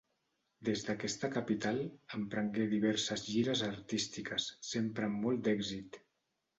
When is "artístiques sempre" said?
3.71-5.11